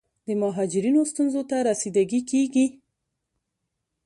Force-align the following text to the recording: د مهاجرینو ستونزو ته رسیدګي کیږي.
د 0.25 0.27
مهاجرینو 0.41 1.01
ستونزو 1.11 1.41
ته 1.49 1.57
رسیدګي 1.69 2.21
کیږي. 2.29 2.65